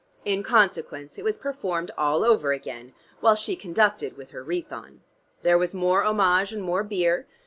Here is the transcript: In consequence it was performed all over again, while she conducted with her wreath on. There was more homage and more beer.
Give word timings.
In 0.25 0.41
consequence 0.41 1.19
it 1.19 1.23
was 1.23 1.37
performed 1.37 1.91
all 1.95 2.23
over 2.23 2.51
again, 2.51 2.95
while 3.19 3.35
she 3.35 3.55
conducted 3.55 4.17
with 4.17 4.31
her 4.31 4.41
wreath 4.41 4.73
on. 4.73 5.01
There 5.43 5.59
was 5.59 5.75
more 5.75 6.03
homage 6.03 6.51
and 6.51 6.63
more 6.63 6.83
beer. 6.83 7.27